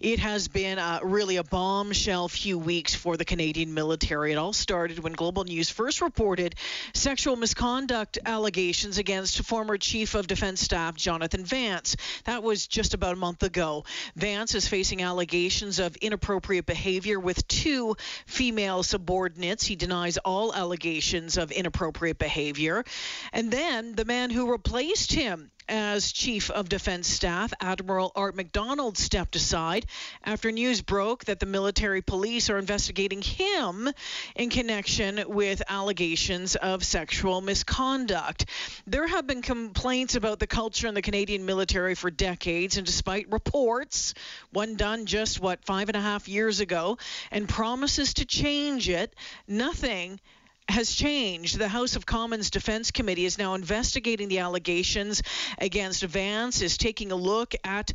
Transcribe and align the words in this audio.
It 0.00 0.18
has 0.20 0.48
been 0.48 0.78
uh, 0.78 1.00
really 1.02 1.36
a 1.36 1.44
bombshell 1.44 2.28
few 2.28 2.58
weeks 2.58 2.94
for 2.94 3.16
the 3.16 3.24
Canadian 3.24 3.74
military. 3.74 4.32
It 4.32 4.36
all 4.36 4.52
started 4.52 4.98
when 4.98 5.12
Global 5.12 5.44
News 5.44 5.70
first 5.70 6.00
reported 6.00 6.54
sexual 6.94 7.36
misconduct 7.36 8.18
allegations 8.24 8.98
against 8.98 9.42
former 9.44 9.76
Chief 9.76 10.14
of 10.14 10.26
Defense 10.26 10.60
Staff 10.60 10.94
Jonathan 10.96 11.44
Vance. 11.44 11.96
That 12.24 12.42
was 12.42 12.66
just 12.66 12.94
about 12.94 13.14
a 13.14 13.16
month 13.16 13.42
ago. 13.42 13.84
Vance 14.16 14.54
is 14.54 14.68
facing 14.68 15.02
allegations 15.02 15.78
of 15.78 15.96
inappropriate 15.96 16.66
behavior 16.66 17.18
with 17.20 17.46
two 17.48 17.96
female 18.26 18.82
subordinates. 18.82 19.66
He 19.66 19.76
denies 19.76 20.18
all 20.18 20.54
allegations 20.54 21.36
of 21.36 21.50
inappropriate 21.50 22.18
behavior. 22.18 22.84
And 23.32 23.50
then 23.50 23.94
the 23.94 24.04
man 24.04 24.30
who 24.30 24.50
replaced 24.50 25.12
him 25.12 25.50
as 25.68 26.12
Chief 26.12 26.50
of 26.50 26.68
Defense 26.68 27.08
Staff, 27.08 27.52
Admiral 27.60 28.12
Art 28.14 28.34
McDonald 28.34 28.98
stepped 28.98 29.36
aside 29.36 29.86
after 30.24 30.50
news 30.50 30.82
broke 30.82 31.24
that 31.26 31.40
the 31.40 31.46
military 31.46 32.02
police 32.02 32.50
are 32.50 32.58
investigating 32.58 33.22
him 33.22 33.88
in 34.34 34.50
connection 34.50 35.22
with 35.26 35.62
allegations 35.68 36.56
of 36.56 36.84
sexual 36.84 37.40
misconduct. 37.40 38.46
There 38.86 39.06
have 39.06 39.26
been 39.26 39.42
complaints 39.42 40.14
about 40.14 40.38
the 40.38 40.46
culture 40.46 40.86
in 40.86 40.94
the 40.94 41.02
Canadian 41.02 41.46
military 41.46 41.94
for 41.94 42.10
decades, 42.10 42.76
and 42.76 42.86
despite 42.86 43.30
reports, 43.30 44.14
one 44.50 44.76
done 44.76 45.06
just, 45.06 45.40
what, 45.40 45.64
five 45.64 45.88
and 45.88 45.96
a 45.96 46.00
half 46.00 46.28
years 46.28 46.60
ago, 46.60 46.98
and 47.30 47.48
promises 47.48 48.14
to 48.14 48.24
change 48.24 48.88
it, 48.88 49.14
nothing 49.46 50.20
has 50.68 50.94
changed. 50.94 51.58
The 51.58 51.68
House 51.68 51.96
of 51.96 52.06
Commons 52.06 52.50
Defense 52.50 52.90
Committee 52.90 53.24
is 53.24 53.38
now 53.38 53.54
investigating 53.54 54.28
the 54.28 54.38
allegations 54.38 55.22
against 55.58 56.02
Vance, 56.02 56.62
is 56.62 56.76
taking 56.76 57.12
a 57.12 57.16
look 57.16 57.54
at 57.64 57.92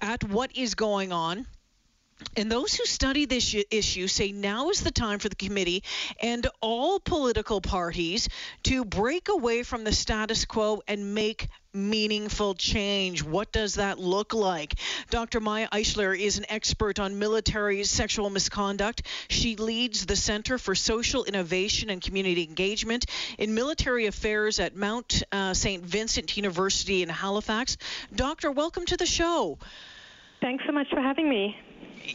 at 0.00 0.24
what 0.24 0.56
is 0.56 0.74
going 0.74 1.12
on. 1.12 1.46
And 2.36 2.50
those 2.50 2.74
who 2.74 2.84
study 2.84 3.24
this 3.24 3.54
issue 3.70 4.06
say 4.08 4.32
now 4.32 4.70
is 4.70 4.82
the 4.82 4.90
time 4.90 5.18
for 5.18 5.28
the 5.28 5.36
committee 5.36 5.82
and 6.22 6.46
all 6.60 6.98
political 7.00 7.60
parties 7.60 8.28
to 8.64 8.84
break 8.84 9.28
away 9.28 9.62
from 9.62 9.84
the 9.84 9.92
status 9.92 10.44
quo 10.44 10.82
and 10.88 11.14
make 11.14 11.48
meaningful 11.74 12.54
change. 12.54 13.22
What 13.22 13.52
does 13.52 13.74
that 13.74 13.98
look 13.98 14.32
like? 14.32 14.74
Dr. 15.10 15.40
Maya 15.40 15.68
Eichler 15.72 16.18
is 16.18 16.38
an 16.38 16.46
expert 16.48 16.98
on 16.98 17.18
military 17.18 17.84
sexual 17.84 18.30
misconduct. 18.30 19.02
She 19.28 19.56
leads 19.56 20.06
the 20.06 20.16
Center 20.16 20.58
for 20.58 20.74
Social 20.74 21.24
Innovation 21.24 21.90
and 21.90 22.00
Community 22.00 22.44
Engagement 22.44 23.06
in 23.38 23.54
Military 23.54 24.06
Affairs 24.06 24.58
at 24.58 24.74
Mount 24.74 25.22
uh, 25.32 25.52
St. 25.52 25.84
Vincent 25.84 26.36
University 26.36 27.02
in 27.02 27.10
Halifax. 27.10 27.76
Doctor, 28.14 28.50
welcome 28.50 28.86
to 28.86 28.96
the 28.96 29.06
show. 29.06 29.58
Thanks 30.40 30.64
so 30.66 30.72
much 30.72 30.88
for 30.90 31.00
having 31.00 31.28
me. 31.28 31.56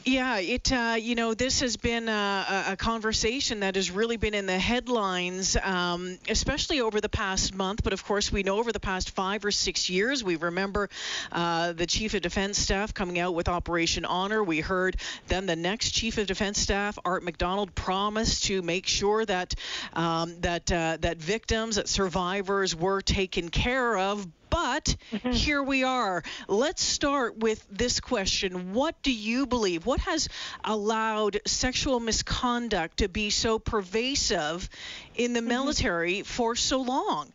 Yeah, 0.06 0.38
it 0.39 0.72
uh, 0.72 0.95
you 0.97 1.16
know 1.16 1.34
this 1.34 1.59
has 1.59 1.75
been 1.75 2.08
a, 2.08 2.66
a, 2.70 2.78
conversation 2.78 3.59
that 3.59 3.75
has 3.75 3.92
really 3.92 4.16
been 4.16 4.34
in 4.34 4.45
the 4.45 4.58
headlines, 4.58 5.58
um, 5.61 6.17
especially 6.30 6.80
over 6.80 7.02
the 7.02 7.09
past 7.09 7.53
month. 7.53 7.84
But 7.84 7.92
of 7.92 8.03
course, 8.06 8.31
we 8.31 8.44
know 8.44 8.59
over 8.59 8.72
the 8.72 8.80
past 8.80 9.09
five 9.09 9.44
or 9.44 9.52
six 9.52 9.89
years, 9.89 10.23
we 10.23 10.38
remember 10.38 10.89
uh, 11.31 11.73
the 11.73 11.86
Chief 11.86 12.14
of 12.14 12.22
Defense 12.22 12.58
Staff 12.58 12.94
coming 12.94 13.19
out 13.19 13.36
with 13.36 13.50
Operation 13.50 14.06
Honor. 14.06 14.42
We 14.42 14.62
heard 14.62 14.95
then 15.28 15.45
the 15.45 15.58
next 15.58 15.92
Chief 15.92 16.17
of 16.17 16.28
Defense 16.28 16.59
Staff, 16.59 16.97
Art 17.03 17.23
McDonald, 17.23 17.75
promised 17.75 18.45
to 18.45 18.62
make 18.62 18.88
sure 18.88 19.25
that 19.25 19.56
um, 19.94 20.39
that 20.39 20.72
uh, 20.72 20.97
that 21.02 21.17
victims, 21.17 21.75
that 21.75 21.89
survivors 21.89 22.73
were 22.75 23.02
taken 23.02 23.50
care 23.50 23.97
of 23.97 24.25
but 24.52 24.95
mm-hmm. 25.11 25.31
here 25.31 25.63
we 25.63 25.83
are. 25.83 26.21
Let's 26.47 26.83
start 26.83 27.38
with 27.38 27.66
this 27.71 27.99
question 27.99 28.73
What 28.73 29.02
do 29.02 29.11
you 29.11 29.47
believe? 29.47 29.88
What 29.88 30.02
has 30.02 30.30
allowed 30.63 31.39
sexual 31.47 32.00
misconduct 32.00 32.97
to 32.97 33.07
be 33.07 33.31
so 33.31 33.57
pervasive 33.57 34.69
in 35.16 35.34
the 35.34 35.40
mm-hmm. 35.40 35.50
military 35.50 36.22
for 36.22 36.56
so 36.56 36.81
long? 36.81 37.31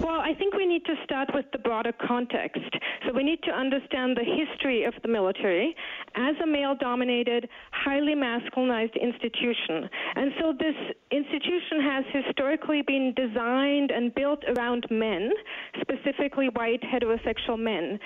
Well, 0.00 0.20
I 0.20 0.34
think 0.34 0.54
we 0.54 0.66
need 0.66 0.84
to 0.84 0.94
start 1.04 1.30
with 1.34 1.46
the 1.52 1.58
broader 1.58 1.92
context. 2.06 2.70
So 3.06 3.12
we 3.12 3.24
need 3.24 3.42
to 3.42 3.50
understand 3.50 4.16
the 4.16 4.24
history 4.24 4.84
of 4.84 4.94
the 5.02 5.08
military 5.08 5.74
as 6.14 6.36
a 6.42 6.46
male 6.46 6.74
dominated, 6.78 7.48
highly 7.72 8.14
masculinized 8.14 9.00
institution. 9.00 9.88
And 10.14 10.32
so 10.40 10.52
this 10.52 10.74
institution 11.10 11.80
has 11.82 12.04
historically 12.12 12.82
been 12.82 13.12
designed 13.16 13.90
and 13.90 14.14
built 14.14 14.44
around 14.56 14.86
men, 14.90 15.30
specifically 15.80 16.48
white 16.54 16.82
heterosexual 16.82 17.58
men. 17.58 17.98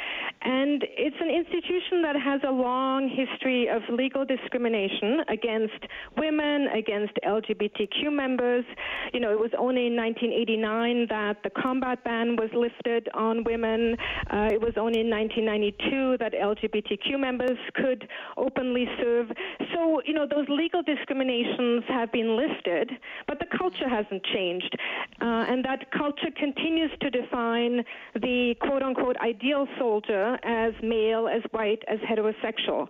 And 0.42 0.84
it's 0.96 1.16
an 1.20 1.30
institution 1.30 2.02
that 2.02 2.16
has 2.16 2.40
a 2.46 2.50
long 2.50 3.08
history 3.08 3.68
of 3.68 3.82
legal 3.90 4.24
discrimination 4.24 5.20
against 5.28 5.86
women, 6.16 6.68
against 6.68 7.14
LGBTQ 7.26 8.12
members. 8.12 8.64
You 9.12 9.20
know, 9.20 9.32
it 9.32 9.38
was 9.38 9.50
only 9.58 9.86
in 9.86 9.96
1989 9.96 11.06
that 11.10 11.41
the 11.42 11.50
combat 11.50 12.02
ban 12.04 12.36
was 12.36 12.50
lifted 12.54 13.08
on 13.14 13.44
women. 13.44 13.96
Uh, 14.30 14.48
it 14.50 14.60
was 14.60 14.74
only 14.76 15.00
in 15.00 15.10
1992 15.10 16.18
that 16.18 16.32
LGBTQ 16.32 17.18
members 17.18 17.58
could 17.74 18.08
openly 18.36 18.86
serve. 19.00 19.30
So, 19.74 20.00
you 20.04 20.14
know, 20.14 20.26
those 20.26 20.46
legal 20.48 20.82
discriminations 20.82 21.84
have 21.88 22.12
been 22.12 22.36
lifted, 22.36 22.90
but 23.26 23.38
the 23.38 23.46
culture 23.56 23.88
hasn't 23.88 24.24
changed. 24.24 24.76
Uh, 25.20 25.46
and 25.48 25.64
that 25.64 25.90
culture 25.92 26.30
continues 26.36 26.90
to 27.00 27.10
define 27.10 27.84
the 28.14 28.54
quote 28.60 28.82
unquote 28.82 29.16
ideal 29.18 29.66
soldier 29.78 30.38
as 30.44 30.72
male, 30.82 31.28
as 31.28 31.42
white, 31.52 31.82
as 31.88 31.98
heterosexual. 32.00 32.88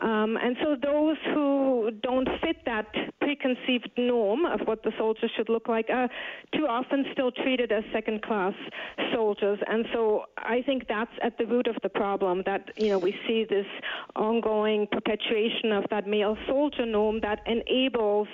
Um, 0.00 0.38
and 0.42 0.56
so 0.62 0.76
those 0.80 1.16
who 1.34 1.90
don't 2.02 2.28
fit 2.42 2.56
that 2.64 2.86
preconceived 3.20 3.90
norm 3.98 4.46
of 4.46 4.60
what 4.64 4.82
the 4.82 4.92
soldier 4.98 5.28
should 5.36 5.48
look 5.48 5.68
like 5.68 5.86
are 5.90 6.08
too 6.54 6.66
often 6.66 7.04
still 7.12 7.30
treated 7.30 7.70
as 7.70 7.84
second 7.92 8.22
class 8.22 8.54
soldiers. 9.12 9.58
And 9.66 9.86
so 9.92 10.24
I 10.38 10.62
think 10.62 10.86
that's 10.88 11.12
at 11.22 11.38
the 11.38 11.46
root 11.46 11.66
of 11.66 11.76
the 11.82 11.88
problem 11.88 12.42
that, 12.46 12.70
you 12.76 12.88
know, 12.88 12.98
we 12.98 13.14
see 13.26 13.44
this 13.48 13.66
ongoing 14.16 14.86
perpetuation 14.90 15.72
of 15.72 15.84
that 15.90 16.06
male 16.06 16.36
soldier 16.46 16.86
norm 16.86 17.20
that 17.20 17.40
enables 17.46 18.28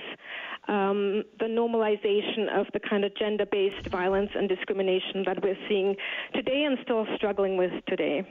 um, 0.69 1.22
the 1.39 1.47
normalization 1.47 2.49
of 2.59 2.66
the 2.72 2.81
kind 2.81 3.05
of 3.05 3.15
gender 3.16 3.47
based 3.47 3.87
violence 3.89 4.31
and 4.34 4.49
discrimination 4.49 5.22
that 5.25 5.43
we're 5.43 5.59
seeing 5.69 5.95
today 6.34 6.65
and 6.65 6.78
still 6.83 7.06
struggling 7.16 7.56
with 7.56 7.72
today. 7.87 8.25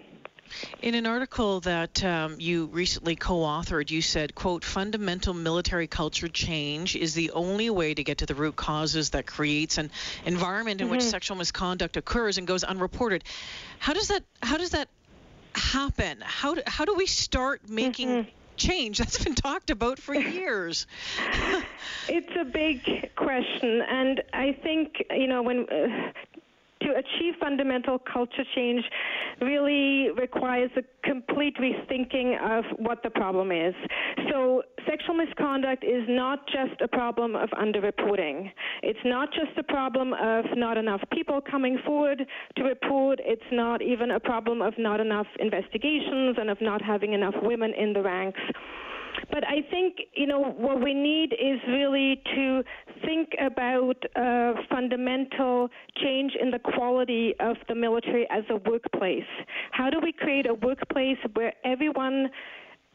In 0.81 0.95
an 0.95 1.05
article 1.05 1.59
that 1.61 2.03
um, 2.03 2.37
you 2.39 2.65
recently 2.67 3.15
co-authored, 3.15 3.89
you 3.91 4.01
said, 4.01 4.35
"quote 4.35 4.63
Fundamental 4.63 5.33
military 5.33 5.87
culture 5.87 6.27
change 6.27 6.95
is 6.95 7.13
the 7.13 7.31
only 7.31 7.69
way 7.69 7.93
to 7.93 8.03
get 8.03 8.19
to 8.19 8.25
the 8.25 8.35
root 8.35 8.55
causes 8.55 9.11
that 9.11 9.25
creates 9.25 9.77
an 9.77 9.91
environment 10.25 10.81
in 10.81 10.87
mm-hmm. 10.87 10.95
which 10.95 11.03
sexual 11.03 11.37
misconduct 11.37 11.97
occurs 11.97 12.37
and 12.37 12.47
goes 12.47 12.63
unreported." 12.63 13.23
How 13.79 13.93
does 13.93 14.07
that 14.09 14.23
How 14.41 14.57
does 14.57 14.71
that 14.71 14.87
happen? 15.53 16.19
How 16.21 16.55
do, 16.55 16.61
how 16.67 16.85
do 16.85 16.93
we 16.95 17.05
start 17.05 17.69
making 17.69 18.07
mm-hmm 18.07 18.29
change 18.57 18.97
that's 18.97 19.23
been 19.23 19.35
talked 19.35 19.69
about 19.69 19.99
for 19.99 20.15
years? 20.15 20.87
it's 22.07 22.35
a 22.39 22.45
big 22.45 23.13
question, 23.15 23.81
and 23.81 24.21
I 24.33 24.53
think 24.53 25.03
you 25.11 25.27
know 25.27 25.41
when 25.41 25.67
uh, 25.69 26.11
to 26.85 26.91
achieve 26.91 27.33
fundamental 27.39 27.99
culture 27.99 28.43
change 28.55 28.83
really 29.41 30.09
requires 30.11 30.69
a 30.77 30.83
complete 31.07 31.55
rethinking 31.57 32.35
of 32.57 32.65
what 32.77 33.01
the 33.03 33.09
problem 33.09 33.51
is. 33.51 33.73
So, 34.31 34.61
sexual 34.87 35.15
misconduct 35.15 35.83
is 35.83 36.03
not 36.07 36.45
just 36.47 36.79
a 36.81 36.87
problem 36.87 37.35
of 37.35 37.49
underreporting. 37.49 38.51
It's 38.83 38.99
not 39.03 39.29
just 39.33 39.57
a 39.57 39.63
problem 39.63 40.13
of 40.13 40.45
not 40.55 40.77
enough 40.77 41.01
people 41.11 41.41
coming 41.41 41.79
forward 41.85 42.25
to 42.57 42.63
report. 42.63 43.19
It's 43.23 43.41
not 43.51 43.81
even 43.81 44.11
a 44.11 44.19
problem 44.19 44.61
of 44.61 44.73
not 44.77 44.99
enough 44.99 45.27
investigations 45.39 46.37
and 46.39 46.49
of 46.49 46.57
not 46.61 46.81
having 46.81 47.13
enough 47.13 47.35
women 47.41 47.73
in 47.73 47.93
the 47.93 48.01
ranks. 48.01 48.39
But 49.35 49.45
I 49.45 49.69
think, 49.69 49.97
you 50.15 50.27
know, 50.27 50.39
what 50.39 50.81
we 50.81 50.93
need 50.93 51.33
is 51.33 51.59
really 51.67 52.21
to 52.35 52.63
think 53.03 53.31
about 53.45 53.97
a 54.15 54.53
fundamental 54.69 55.67
change 56.01 56.31
in 56.41 56.51
the 56.51 56.59
quality 56.59 57.33
of 57.41 57.57
the 57.67 57.75
military 57.75 58.25
as 58.31 58.45
a 58.49 58.55
workplace. 58.55 59.27
How 59.71 59.89
do 59.89 59.99
we 60.01 60.13
create 60.13 60.47
a 60.47 60.53
workplace 60.53 61.17
where 61.33 61.51
everyone 61.65 62.29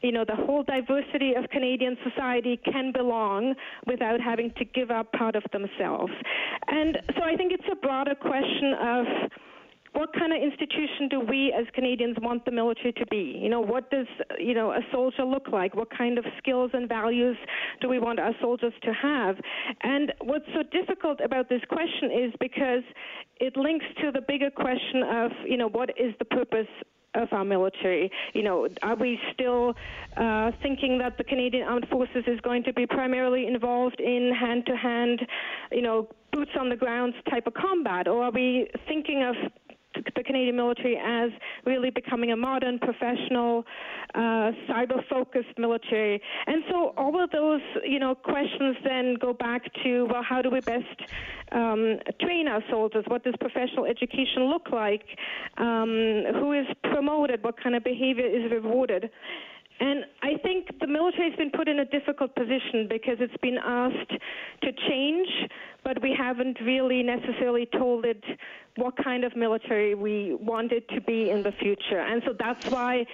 you 0.01 0.11
know, 0.11 0.25
the 0.25 0.35
whole 0.35 0.63
diversity 0.63 1.35
of 1.35 1.47
Canadian 1.51 1.95
society 2.03 2.59
can 2.65 2.91
belong 2.91 3.53
without 3.85 4.19
having 4.19 4.51
to 4.57 4.65
give 4.65 4.89
up 4.89 5.11
part 5.11 5.35
of 5.35 5.43
themselves. 5.53 6.11
And 6.67 6.97
so 7.15 7.23
I 7.23 7.35
think 7.35 7.53
it's 7.53 7.67
a 7.71 7.75
broader 7.75 8.15
question 8.15 8.73
of 8.81 9.05
what 9.93 10.13
kind 10.13 10.31
of 10.31 10.41
institution 10.41 11.09
do 11.09 11.19
we 11.19 11.53
as 11.57 11.65
Canadians 11.73 12.17
want 12.21 12.45
the 12.45 12.51
military 12.51 12.93
to 12.93 13.05
be? 13.07 13.37
You 13.41 13.49
know, 13.49 13.59
what 13.59 13.89
does 13.91 14.07
you 14.39 14.53
know 14.53 14.71
a 14.71 14.79
soldier 14.91 15.23
look 15.23 15.49
like? 15.49 15.75
What 15.75 15.89
kind 15.95 16.17
of 16.17 16.25
skills 16.37 16.71
and 16.73 16.87
values 16.87 17.37
do 17.81 17.89
we 17.89 17.99
want 17.99 18.19
our 18.19 18.33
soldiers 18.41 18.73
to 18.83 18.93
have? 18.93 19.35
And 19.81 20.13
what's 20.21 20.45
so 20.55 20.63
difficult 20.63 21.19
about 21.23 21.49
this 21.49 21.61
question 21.67 22.11
is 22.11 22.33
because 22.39 22.83
it 23.39 23.57
links 23.57 23.85
to 24.01 24.11
the 24.11 24.21
bigger 24.21 24.49
question 24.49 25.03
of 25.03 25.31
you 25.45 25.57
know 25.57 25.67
what 25.67 25.89
is 25.91 26.13
the 26.19 26.25
purpose 26.25 26.67
of 27.13 27.27
our 27.31 27.43
military. 27.43 28.09
You 28.33 28.43
know, 28.43 28.67
are 28.83 28.95
we 28.95 29.19
still 29.33 29.73
uh, 30.15 30.51
thinking 30.61 30.97
that 30.99 31.17
the 31.17 31.23
Canadian 31.23 31.67
Armed 31.67 31.87
Forces 31.91 32.23
is 32.27 32.39
going 32.41 32.63
to 32.63 32.73
be 32.73 32.85
primarily 32.85 33.47
involved 33.47 33.99
in 33.99 34.33
hand-to-hand, 34.33 35.21
you 35.71 35.81
know, 35.81 36.07
boots 36.31 36.51
on 36.57 36.69
the 36.69 36.75
ground 36.75 37.13
type 37.29 37.47
of 37.47 37.53
combat, 37.53 38.07
or 38.07 38.23
are 38.23 38.31
we 38.31 38.69
thinking 38.87 39.23
of 39.23 39.35
the 39.93 40.23
Canadian 40.23 40.55
military 40.55 40.97
as 40.97 41.31
really 41.65 41.89
becoming 41.89 42.31
a 42.31 42.35
modern, 42.35 42.79
professional, 42.79 43.65
uh, 44.15 44.51
cyber-focused 44.69 45.57
military. 45.57 46.21
And 46.47 46.63
so 46.69 46.93
all 46.97 47.21
of 47.21 47.31
those, 47.31 47.61
you 47.83 47.99
know, 47.99 48.15
questions 48.15 48.77
then 48.83 49.15
go 49.19 49.33
back 49.33 49.63
to 49.83 50.05
well, 50.05 50.23
how 50.23 50.41
do 50.41 50.49
we 50.49 50.59
best 50.61 50.85
um, 51.51 51.99
train 52.21 52.47
our 52.47 52.63
soldiers? 52.69 53.05
What 53.07 53.23
does 53.23 53.35
professional 53.39 53.85
education 53.85 54.45
look 54.45 54.69
like? 54.71 55.03
Um, 55.57 56.23
who 56.33 56.53
is 56.53 56.65
promoted? 56.83 57.43
What 57.43 57.61
kind 57.61 57.75
of 57.75 57.83
behavior 57.83 58.25
is 58.25 58.51
rewarded? 58.51 59.09
And 59.81 60.05
I 60.21 60.37
think 60.43 60.79
the 60.79 60.85
military 60.85 61.31
has 61.31 61.37
been 61.37 61.49
put 61.49 61.67
in 61.67 61.79
a 61.79 61.85
difficult 61.85 62.35
position 62.35 62.87
because 62.87 63.17
it's 63.19 63.35
been 63.41 63.57
asked 63.57 64.11
to 64.61 64.71
change, 64.87 65.27
but 65.83 65.99
we 66.03 66.13
haven't 66.15 66.59
really 66.61 67.01
necessarily 67.01 67.65
told 67.65 68.05
it 68.05 68.23
what 68.75 68.93
kind 69.03 69.23
of 69.23 69.35
military 69.35 69.95
we 69.95 70.35
want 70.35 70.71
it 70.71 70.87
to 70.89 71.01
be 71.01 71.31
in 71.31 71.41
the 71.41 71.51
future. 71.53 71.99
And 71.99 72.21
so 72.27 72.33
that's 72.37 72.67
why 72.67 73.07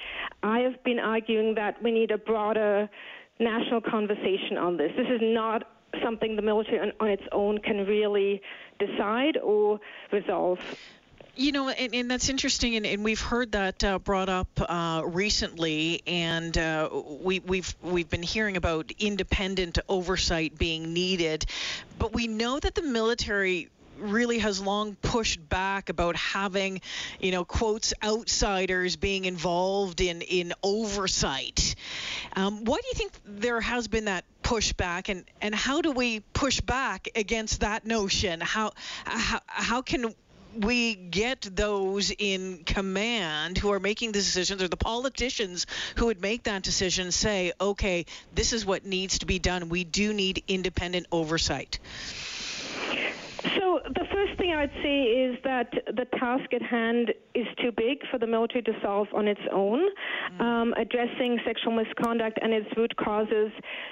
I 0.43 0.59
have 0.59 0.83
been 0.83 0.99
arguing 0.99 1.55
that 1.55 1.81
we 1.81 1.91
need 1.91 2.11
a 2.11 2.17
broader 2.17 2.89
national 3.39 3.79
conversation 3.79 4.57
on 4.57 4.75
this. 4.75 4.91
This 4.97 5.07
is 5.07 5.21
not 5.21 5.71
something 6.03 6.35
the 6.35 6.41
military 6.41 6.81
on, 6.81 6.91
on 6.99 7.07
its 7.07 7.23
own 7.31 7.59
can 7.59 7.85
really 7.87 8.41
decide 8.77 9.37
or 9.37 9.79
resolve. 10.11 10.59
You 11.37 11.51
know, 11.51 11.69
and, 11.69 11.93
and 11.93 12.09
that's 12.09 12.29
interesting, 12.29 12.77
and, 12.77 12.85
and, 12.87 13.03
we've 13.03 13.21
heard 13.21 13.51
that 13.51 13.83
uh, 13.83 13.99
brought 13.99 14.27
up 14.27 14.49
uh, 14.59 15.03
recently, 15.05 16.01
and 16.07 16.57
uh, 16.57 16.89
we, 17.21 17.39
we've 17.41 17.75
we've 17.83 18.09
been 18.09 18.23
hearing 18.23 18.57
about 18.57 18.91
independent 18.97 19.77
oversight 19.87 20.57
being 20.57 20.93
needed, 20.93 21.45
but 21.99 22.11
we 22.11 22.27
know 22.27 22.59
that 22.59 22.73
the 22.73 22.81
military 22.81 23.69
really 23.99 24.39
has 24.39 24.59
long 24.59 24.95
pushed 24.95 25.47
back 25.47 25.89
about 25.89 26.15
having, 26.15 26.81
you 27.19 27.31
know, 27.31 27.45
quotes 27.45 27.93
outsiders 28.03 28.95
being 28.95 29.25
involved 29.25 30.01
in 30.01 30.23
in 30.23 30.53
oversight. 30.63 31.75
Um, 32.35 32.63
why 32.65 32.77
do 32.77 32.87
you 32.87 32.93
think 32.95 33.11
there 33.25 33.61
has 33.61 33.87
been 33.87 34.05
that 34.05 34.25
pushback, 34.41 35.09
and 35.09 35.23
and 35.39 35.53
how 35.53 35.81
do 35.81 35.91
we 35.91 36.21
push 36.33 36.61
back 36.61 37.09
against 37.15 37.59
that 37.59 37.85
notion? 37.85 38.41
How 38.41 38.71
how, 39.05 39.41
how 39.45 39.81
can 39.83 40.15
we 40.55 40.95
get 40.95 41.41
those 41.41 42.11
in 42.17 42.63
command 42.65 43.57
who 43.57 43.71
are 43.71 43.79
making 43.79 44.11
the 44.11 44.19
decisions 44.19 44.61
or 44.61 44.67
the 44.67 44.77
politicians 44.77 45.65
who 45.97 46.07
would 46.07 46.21
make 46.21 46.43
that 46.43 46.63
decision 46.63 47.11
say, 47.11 47.53
okay, 47.59 48.05
this 48.33 48.53
is 48.53 48.65
what 48.65 48.85
needs 48.85 49.19
to 49.19 49.25
be 49.25 49.39
done. 49.39 49.69
We 49.69 49.83
do 49.83 50.13
need 50.13 50.43
independent 50.47 51.07
oversight. 51.11 51.79
So 53.55 53.79
the 53.85 54.05
first 54.11 54.37
thing 54.39 54.51
I'd 54.53 54.71
say 54.81 55.01
is 55.03 55.37
that 55.43 55.71
the 55.85 56.05
task 56.19 56.51
at 56.53 56.61
hand 56.61 57.13
is 57.35 57.45
too 57.61 57.71
big 57.71 57.99
for 58.09 58.17
the 58.17 58.27
military 58.27 58.63
to 58.63 58.73
solve 58.81 59.07
on 59.13 59.27
its 59.27 59.41
own. 59.51 59.79
Mm. 60.33 60.41
Um, 60.41 60.73
addressing 60.73 61.39
sexual 61.45 61.71
misconduct 61.71 62.39
and 62.41 62.53
its 62.53 62.67
root 62.75 62.95
causes 62.97 63.51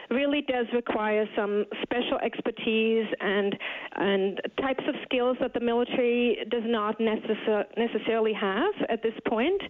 really 0.10 0.42
does 0.42 0.66
require 0.74 1.28
some 1.36 1.66
special 1.84 2.18
expertise 2.24 3.08
and 3.22 3.56
and 3.98 4.42
types 4.62 4.84
of 4.88 4.96
skills 5.04 5.38
that 5.40 5.54
the 5.54 5.60
military 5.60 6.38
does 6.50 6.64
not 6.66 7.00
necessar- 7.00 7.66
necessarily 7.78 8.34
have 8.34 8.74
at 8.90 9.02
this 9.04 9.14
point. 9.28 9.62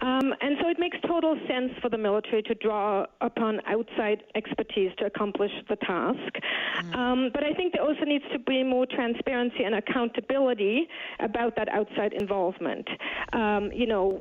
Um, 0.00 0.34
and 0.40 0.56
so 0.60 0.68
it 0.68 0.78
makes 0.78 0.96
total 1.06 1.38
sense 1.48 1.72
for 1.80 1.88
the 1.88 1.98
military 1.98 2.42
to 2.42 2.54
draw 2.54 3.06
upon 3.20 3.60
outside 3.66 4.22
expertise 4.34 4.92
to 4.98 5.06
accomplish 5.06 5.52
the 5.68 5.76
task. 5.76 6.34
Mm. 6.82 6.94
Um, 6.96 7.30
but 7.32 7.44
I 7.44 7.52
think 7.52 7.72
there 7.72 7.82
also 7.82 8.04
needs 8.04 8.24
to 8.32 8.38
be 8.38 8.62
more 8.62 8.86
transparency 8.86 9.64
and 9.64 9.74
accountability 9.74 10.88
about 11.20 11.56
that 11.56 11.68
outside 11.68 12.12
involvement. 12.12 12.88
Um, 13.32 13.70
you 13.72 13.86
know, 13.86 14.20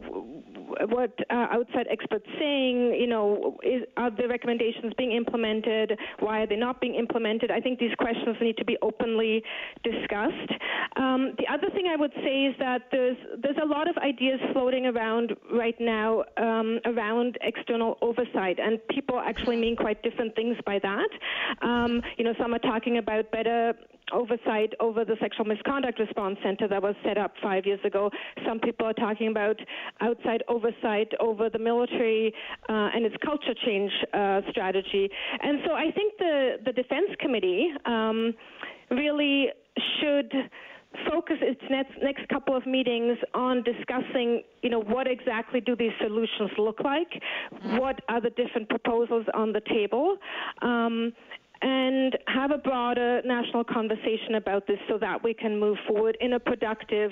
what 0.90 1.14
uh, 1.30 1.48
outside 1.52 1.88
experts 1.90 2.26
saying, 2.40 2.96
you 3.00 3.08
know, 3.08 3.58
is, 3.64 3.84
are 3.96 4.12
the 4.12 4.28
recommendations 4.28 4.94
being 4.98 5.14
implemented? 5.14 5.98
Why 6.20 6.42
are 6.42 6.48
they 6.48 6.56
not 6.56 6.82
being 6.82 6.96
implemented? 6.96 7.52
I 7.52 7.60
think 7.60 7.80
these 7.80 7.96
questions 7.98 8.38
need 8.42 8.58
to 8.58 8.66
be 8.66 8.78
openly 8.82 9.44
discussed. 9.84 10.52
Um, 10.96 11.34
the 11.38 11.48
other 11.52 11.70
thing 11.70 11.88
I 11.88 11.96
would 11.96 12.14
say 12.24 12.46
is 12.46 12.56
that 12.60 12.84
there's 12.92 13.18
there's 13.42 13.58
a 13.62 13.66
lot 13.66 13.90
of 13.90 13.98
ideas 13.98 14.40
floating 14.54 14.86
around 14.86 15.36
right 15.52 15.80
now 15.80 16.24
um, 16.38 16.80
around 16.86 17.38
external 17.42 17.98
oversight, 18.02 18.60
and 18.60 18.80
people 18.90 19.20
actually 19.20 19.58
mean 19.58 19.76
quite 19.76 20.02
different 20.04 20.36
things 20.36 20.58
by 20.66 20.80
that. 20.80 21.10
Um, 21.62 22.02
you 22.18 22.24
know, 22.24 22.34
some 22.40 22.54
are 22.54 22.60
talking 22.60 22.98
about 22.98 23.32
better 23.32 23.74
oversight 24.14 24.74
over 24.80 25.04
the 25.04 25.16
sexual 25.20 25.46
misconduct 25.46 26.00
response 26.00 26.38
center 26.44 26.68
that 26.68 26.82
was 26.82 26.96
set 27.04 27.18
up 27.18 27.34
five 27.42 27.66
years 27.66 27.80
ago. 27.84 28.10
Some 28.46 28.60
people 28.60 28.86
are 28.86 28.94
talking 28.94 29.28
about 29.28 29.60
outside 30.02 30.44
oversight 30.48 31.12
over 31.20 31.50
the 31.50 31.60
military 31.60 32.34
uh, 32.70 32.90
and 32.94 33.06
its 33.06 33.16
culture 33.24 33.54
change 33.66 33.92
uh, 34.14 34.42
strategy. 34.50 35.10
And 35.42 35.60
so 35.66 35.74
I 35.74 35.92
think 35.92 36.14
the, 36.18 36.58
the 36.66 36.72
Defense 36.72 37.10
Committee 37.20 37.70
um, 37.86 38.34
really 38.90 39.50
should 40.00 40.32
focus 41.10 41.38
its 41.42 41.62
next, 41.70 41.94
next 42.02 42.28
couple 42.30 42.56
of 42.56 42.66
meetings 42.66 43.18
on 43.34 43.64
discussing, 43.64 44.42
you 44.62 44.70
know, 44.70 44.82
what 44.82 45.08
exactly 45.08 45.62
do 45.62 45.76
these 45.76 45.92
solutions 46.02 46.52
look 46.58 46.80
like? 46.84 47.22
What 47.78 48.02
are 48.10 48.22
the 48.22 48.32
different 48.32 48.70
proposals 48.70 49.26
on 49.34 49.54
the 49.54 49.62
table? 49.62 50.18
Um, 50.62 51.14
and 51.62 52.18
have 52.28 52.52
a 52.52 52.58
broader 52.58 53.22
national 53.26 53.64
conversation 53.64 54.36
about 54.36 54.68
this 54.68 54.78
so 54.88 54.98
that 55.00 55.24
we 55.24 55.34
can 55.34 55.60
move 55.60 55.78
forward 55.88 56.16
in 56.22 56.34
a 56.34 56.40
productive 56.40 57.12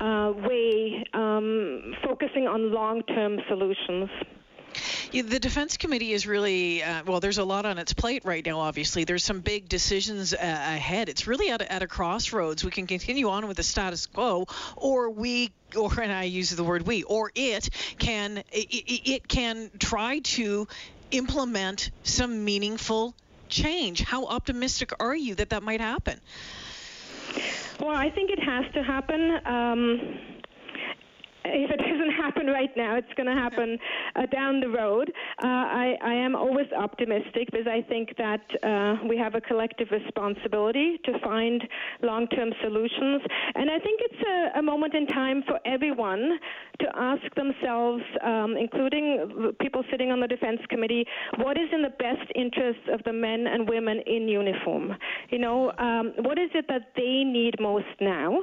uh, 0.00 0.32
way, 0.36 1.04
um, 1.12 1.94
focusing 2.04 2.46
on 2.46 2.72
long 2.72 3.02
term 3.02 3.38
solutions. 3.48 4.08
Yeah, 5.12 5.22
the 5.22 5.38
Defense 5.38 5.76
Committee 5.76 6.12
is 6.12 6.26
really, 6.26 6.82
uh, 6.82 7.02
well, 7.06 7.20
there's 7.20 7.38
a 7.38 7.44
lot 7.44 7.66
on 7.66 7.78
its 7.78 7.92
plate 7.92 8.24
right 8.24 8.44
now, 8.44 8.60
obviously. 8.60 9.04
There's 9.04 9.24
some 9.24 9.40
big 9.40 9.68
decisions 9.68 10.32
uh, 10.34 10.36
ahead. 10.40 11.08
It's 11.08 11.26
really 11.26 11.50
at 11.50 11.62
a, 11.62 11.72
at 11.72 11.82
a 11.82 11.86
crossroads. 11.86 12.64
We 12.64 12.70
can 12.70 12.86
continue 12.86 13.28
on 13.28 13.46
with 13.48 13.56
the 13.56 13.62
status 13.62 14.06
quo, 14.06 14.46
or 14.76 15.10
we 15.10 15.52
or 15.76 16.00
and 16.00 16.12
I 16.12 16.24
use 16.24 16.50
the 16.50 16.64
word 16.64 16.86
we, 16.86 17.02
or 17.02 17.30
it 17.34 17.68
can 17.98 18.38
it, 18.52 18.68
it 19.08 19.28
can 19.28 19.70
try 19.78 20.20
to 20.20 20.68
implement 21.10 21.90
some 22.02 22.44
meaningful 22.44 23.14
change. 23.48 24.02
How 24.02 24.26
optimistic 24.26 24.92
are 25.00 25.16
you 25.16 25.34
that 25.36 25.50
that 25.50 25.62
might 25.62 25.80
happen? 25.80 26.20
Well, 27.80 27.94
I 27.94 28.10
think 28.10 28.30
it 28.30 28.42
has 28.42 28.64
to 28.74 28.82
happen. 28.82 29.40
Um, 29.44 30.18
if 31.44 31.70
it 31.70 31.78
doesn't 31.78 32.10
happen 32.22 32.46
right 32.46 32.74
now, 32.76 32.96
it's 32.96 33.12
going 33.16 33.26
to 33.26 33.34
happen 33.34 33.78
uh, 34.16 34.26
down 34.26 34.60
the 34.60 34.68
road. 34.68 35.12
Uh, 35.42 35.46
I, 35.46 35.94
I, 36.02 36.14
am 36.14 36.34
always 36.34 36.66
optimistic 36.76 37.48
because 37.50 37.66
I 37.66 37.82
think 37.88 38.16
that 38.16 38.40
uh, 38.62 39.06
we 39.08 39.16
have 39.18 39.34
a 39.34 39.40
collective 39.40 39.88
responsibility 39.90 40.98
to 41.04 41.18
find 41.20 41.62
long 42.02 42.26
term 42.28 42.52
solutions. 42.62 43.22
And 43.54 43.70
I 43.70 43.78
think 43.78 44.00
it's 44.02 44.22
a, 44.54 44.58
a, 44.58 44.62
moment 44.62 44.94
in 44.94 45.06
time 45.08 45.42
for 45.46 45.60
everyone 45.66 46.38
to 46.80 46.86
ask 46.96 47.22
themselves, 47.36 48.02
um, 48.24 48.56
including 48.58 49.52
people 49.60 49.82
sitting 49.90 50.10
on 50.10 50.20
the 50.20 50.26
Defense 50.26 50.60
Committee, 50.68 51.06
what 51.36 51.56
is 51.56 51.68
in 51.72 51.82
the 51.82 51.90
best 51.90 52.30
interest 52.34 52.80
of 52.92 53.00
the 53.04 53.12
men 53.12 53.46
and 53.46 53.68
women 53.68 54.00
in 54.06 54.28
uniform? 54.28 54.92
You 55.30 55.38
know, 55.38 55.72
um, 55.78 56.12
what 56.18 56.38
is 56.38 56.50
it 56.54 56.66
that 56.68 56.92
they 56.96 57.22
need 57.24 57.54
most 57.60 57.86
now? 58.00 58.40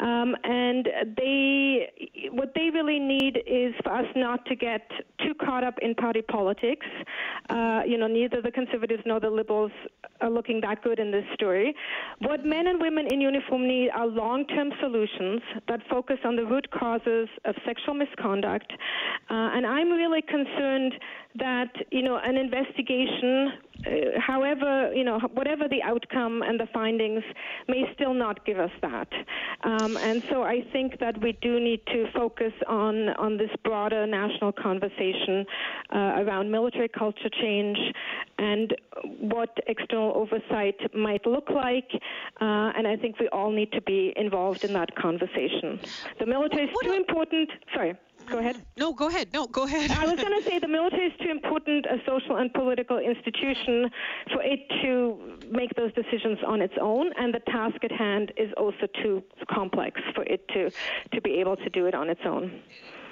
Um, 0.00 0.34
and 0.44 0.88
they, 1.16 1.90
what 2.30 2.52
they 2.54 2.70
really 2.70 2.98
need 2.98 3.38
is 3.46 3.74
for 3.82 3.92
us 3.92 4.06
not 4.16 4.44
to 4.46 4.56
get 4.56 4.90
too 5.20 5.34
caught 5.34 5.64
up 5.64 5.78
in 5.82 5.94
party 5.94 6.22
politics. 6.22 6.86
Uh, 7.50 7.82
you 7.86 7.98
know, 7.98 8.06
neither 8.06 8.40
the 8.40 8.50
conservatives 8.50 9.02
nor 9.04 9.20
the 9.20 9.30
liberals 9.30 9.72
are 10.20 10.30
looking 10.30 10.60
that 10.62 10.82
good 10.82 10.98
in 10.98 11.10
this 11.10 11.24
story. 11.34 11.74
What 12.20 12.44
men 12.44 12.66
and 12.66 12.80
women 12.80 13.06
in 13.10 13.20
uniform 13.20 13.68
need 13.68 13.90
are 13.90 14.06
long 14.06 14.46
term 14.46 14.72
solutions 14.80 15.42
that 15.68 15.80
focus 15.90 16.18
on 16.24 16.36
the 16.36 16.44
root 16.44 16.70
causes 16.70 17.28
of 17.44 17.54
sexual 17.66 17.73
misconduct. 17.94 18.72
Uh, 19.30 19.50
and 19.54 19.66
I'm 19.66 19.90
really 19.90 20.22
concerned 20.22 20.94
that, 21.36 21.72
you 21.90 22.02
know, 22.02 22.18
an 22.22 22.36
investigation 22.36 23.52
uh, 23.86 24.20
however, 24.20 24.92
you 24.94 25.04
know, 25.04 25.18
whatever 25.34 25.68
the 25.68 25.82
outcome 25.82 26.42
and 26.42 26.58
the 26.58 26.66
findings 26.72 27.22
may 27.68 27.84
still 27.94 28.14
not 28.14 28.44
give 28.46 28.58
us 28.58 28.70
that. 28.82 29.08
Um, 29.62 29.96
and 29.96 30.22
so 30.30 30.42
I 30.42 30.62
think 30.72 30.98
that 31.00 31.20
we 31.20 31.32
do 31.40 31.60
need 31.60 31.80
to 31.86 32.06
focus 32.14 32.52
on, 32.68 33.10
on 33.10 33.36
this 33.36 33.50
broader 33.64 34.06
national 34.06 34.52
conversation 34.52 35.46
uh, 35.94 36.22
around 36.22 36.50
military 36.50 36.88
culture 36.88 37.30
change 37.40 37.78
and 38.38 38.74
what 39.20 39.56
external 39.66 40.12
oversight 40.14 40.76
might 40.94 41.26
look 41.26 41.50
like. 41.50 41.90
Uh, 42.40 42.72
and 42.76 42.86
I 42.86 42.96
think 42.96 43.18
we 43.20 43.28
all 43.28 43.50
need 43.50 43.72
to 43.72 43.82
be 43.82 44.12
involved 44.16 44.64
in 44.64 44.72
that 44.72 44.94
conversation. 44.96 45.80
The 46.18 46.26
military 46.26 46.64
is 46.64 46.70
too 46.82 46.92
important. 46.92 47.50
Sorry. 47.74 47.94
Go 48.28 48.38
ahead. 48.38 48.56
Mm-hmm. 48.56 48.80
No, 48.80 48.92
go 48.92 49.08
ahead. 49.08 49.28
No, 49.32 49.46
go 49.46 49.64
ahead. 49.64 49.90
I 49.90 50.06
was 50.06 50.16
going 50.24 50.40
to 50.40 50.48
say 50.48 50.58
the 50.58 50.68
military 50.68 51.06
is 51.06 51.12
too 51.22 51.30
important 51.30 51.86
a 51.86 51.98
social 52.06 52.36
and 52.36 52.52
political 52.52 52.98
institution 52.98 53.90
for 54.32 54.42
it 54.42 54.60
to 54.82 55.38
make 55.50 55.74
those 55.74 55.92
decisions 55.94 56.38
on 56.46 56.60
its 56.60 56.74
own, 56.80 57.12
and 57.18 57.34
the 57.34 57.40
task 57.40 57.76
at 57.82 57.92
hand 57.92 58.32
is 58.36 58.52
also 58.56 58.86
too 59.02 59.22
complex 59.50 60.00
for 60.14 60.24
it 60.24 60.46
to 60.48 60.70
to 61.12 61.20
be 61.20 61.32
able 61.40 61.56
to 61.56 61.68
do 61.70 61.86
it 61.86 61.94
on 61.94 62.08
its 62.08 62.20
own. 62.24 62.60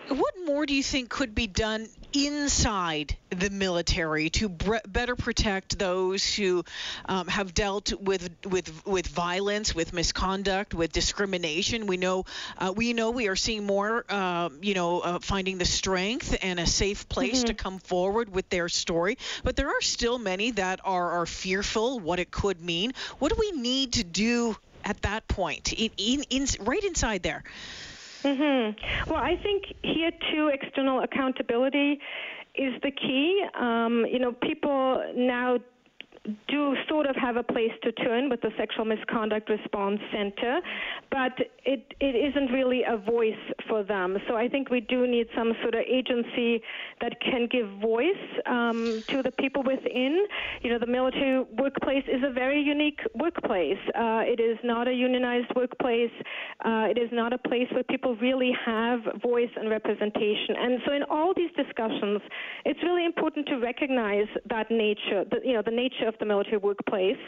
What 0.09 0.35
more 0.45 0.67
do 0.67 0.75
you 0.75 0.83
think 0.83 1.11
could 1.11 1.35
be 1.35 1.47
done 1.47 1.89
inside 2.13 3.17
the 3.31 3.51
military 3.51 4.31
to 4.31 4.49
bre- 4.49 4.77
better 4.87 5.17
protect 5.17 5.79
those 5.79 6.35
who 6.35 6.65
um, 7.07 7.27
have 7.29 7.55
dealt 7.55 7.93
with 8.01 8.31
with 8.45 8.87
with 8.87 9.07
violence, 9.09 9.75
with 9.75 9.93
misconduct, 9.93 10.75
with 10.75 10.93
discrimination? 10.93 11.87
We 11.87 11.97
know 11.97 12.25
uh, 12.59 12.73
we 12.75 12.93
know 12.93 13.11
we 13.11 13.29
are 13.29 13.37
seeing 13.37 13.65
more, 13.65 14.05
uh, 14.09 14.51
you 14.61 14.75
know, 14.75 15.01
uh, 15.01 15.19
finding 15.21 15.59
the 15.59 15.65
strength 15.65 16.37
and 16.43 16.61
a 16.61 16.67
safe 16.67 17.09
place 17.09 17.39
mm-hmm. 17.39 17.47
to 17.47 17.55
come 17.55 17.79
forward 17.79 18.33
with 18.35 18.49
their 18.49 18.69
story. 18.69 19.19
But 19.45 19.57
there 19.57 19.69
are 19.69 19.81
still 19.81 20.19
many 20.19 20.53
that 20.53 20.81
are 20.85 21.11
are 21.11 21.27
fearful 21.27 22.01
what 22.01 22.19
it 22.19 22.31
could 22.31 22.61
mean. 22.61 22.93
What 23.19 23.31
do 23.31 23.37
we 23.39 23.53
need 23.53 23.95
to 23.95 24.05
do 24.05 24.57
at 24.85 25.01
that 25.03 25.29
point, 25.29 25.73
in, 25.73 25.91
in, 25.97 26.25
in 26.31 26.47
right 26.61 26.83
inside 26.83 27.23
there? 27.23 27.45
Mm-hmm. 28.25 29.11
Well, 29.11 29.23
I 29.23 29.37
think 29.43 29.65
here 29.83 30.11
too, 30.33 30.51
external 30.53 31.03
accountability 31.03 31.99
is 32.55 32.75
the 32.83 32.91
key. 32.91 33.45
Um, 33.59 34.07
you 34.11 34.19
know, 34.19 34.33
people 34.33 35.03
now 35.17 35.59
do 36.49 36.77
sort 36.89 37.07
of 37.07 37.17
have 37.17 37.37
a 37.37 37.43
place 37.43 37.73
to 37.83 37.91
turn 37.91 38.29
with 38.31 38.41
the 38.43 38.51
Sexual 38.57 38.85
Misconduct 38.85 39.49
Response 39.49 40.01
Center, 40.13 40.61
but 41.11 41.33
it, 41.65 41.95
it 42.01 42.15
isn't 42.15 42.53
really 42.53 42.83
a 42.87 42.97
voice 42.97 43.35
for 43.69 43.83
them. 43.83 44.19
So 44.29 44.37
I 44.37 44.49
think 44.49 44.71
we 44.71 44.81
do 44.81 45.07
need 45.07 45.27
some 45.37 45.53
sort 45.63 45.75
of 45.75 45.81
agency 45.81 46.63
that 47.01 47.21
can 47.21 47.49
give 47.51 47.69
voice 47.81 48.25
um, 48.47 49.03
to 49.09 49.23
the 49.23 49.33
people 49.33 49.65
within. 49.65 50.27
You 50.63 50.71
know, 50.71 50.79
the 50.79 50.87
military 50.87 51.43
workplace 51.59 52.05
is 52.07 52.23
a 52.25 52.31
very 52.31 52.63
unique 52.63 53.01
workplace. 53.15 53.79
Uh, 53.89 54.23
it 54.25 54.39
is 54.39 54.59
not 54.63 54.87
a 54.87 54.93
unionized 54.93 55.53
workplace. 55.57 56.13
Uh, 56.65 56.87
it 56.89 56.99
is 56.99 57.11
not 57.13 57.33
a 57.33 57.39
place 57.39 57.67
where 57.73 57.85
people 57.85 58.15
really 58.17 58.53
have 58.65 59.01
voice 59.23 59.51
and 59.57 59.69
representation. 59.69 60.55
And 60.57 60.81
so 60.87 60.93
in 60.93 61.03
all 61.11 61.33
these 61.35 61.51
discussions, 61.57 62.21
it's 62.65 62.81
really 62.85 63.05
important 63.05 63.47
to 63.47 63.57
recognize 63.57 64.29
that 64.49 64.71
nature, 64.71 65.25
the, 65.29 65.41
you 65.45 65.55
know, 65.55 65.63
the 65.63 65.73
nature 65.73 66.12
of 66.13 66.19
the 66.19 66.27
military 66.27 66.59
workplace, 66.59 67.23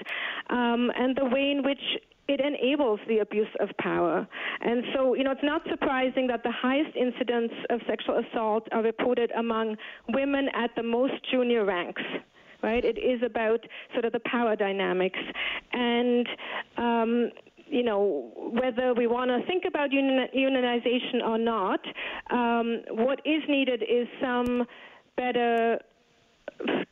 um, 0.50 0.90
and 0.96 1.16
the 1.16 1.24
way 1.24 1.50
in 1.50 1.62
which 1.62 1.84
it 2.26 2.40
enables 2.40 3.00
the 3.06 3.18
abuse 3.18 3.54
of 3.60 3.68
power. 3.78 4.26
And 4.60 4.84
so, 4.94 5.14
you 5.14 5.24
know, 5.24 5.32
it's 5.32 5.42
not 5.42 5.62
surprising 5.68 6.26
that 6.28 6.42
the 6.42 6.52
highest 6.52 6.96
incidents 6.96 7.54
of 7.70 7.80
sexual 7.86 8.22
assault 8.24 8.66
are 8.72 8.82
reported 8.82 9.30
among 9.32 9.76
women 10.08 10.48
at 10.54 10.70
the 10.74 10.82
most 10.82 11.14
junior 11.30 11.64
ranks. 11.64 12.02
Right? 12.62 12.82
It 12.82 12.96
is 12.96 13.20
about 13.22 13.60
sort 13.92 14.06
of 14.06 14.12
the 14.12 14.20
power 14.24 14.56
dynamics. 14.56 15.18
And, 15.74 16.26
um, 16.78 17.30
you 17.66 17.82
know, 17.82 18.32
whether 18.60 18.94
we 18.94 19.06
want 19.06 19.28
to 19.30 19.46
think 19.46 19.64
about 19.66 19.90
unionization 19.90 21.22
or 21.22 21.36
not, 21.36 21.80
um, 22.30 22.80
what 23.04 23.20
is 23.26 23.42
needed 23.50 23.82
is 23.82 24.08
some 24.18 24.64
better 25.14 25.78